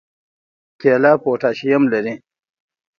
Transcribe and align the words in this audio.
کیله 0.81 1.11
پوټاشیم 1.23 1.83
لري 1.93 2.13